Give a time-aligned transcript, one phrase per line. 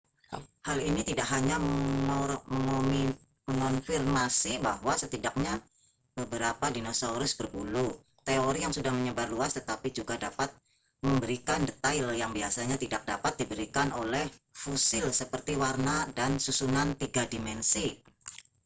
[0.67, 1.57] hal ini tidak hanya
[3.49, 5.53] mengonfirmasi bahwa setidaknya
[6.17, 7.85] beberapa dinosaurus berbulu
[8.27, 10.49] teori yang sudah menyebar luas tetapi juga dapat
[11.05, 14.25] memberikan detail yang biasanya tidak dapat diberikan oleh
[14.61, 17.85] fosil seperti warna dan susunan tiga dimensi